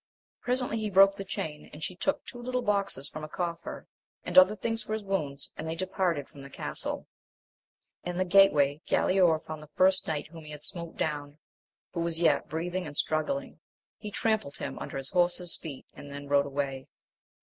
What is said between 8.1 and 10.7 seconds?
the gate way Galaor found the first knight m he had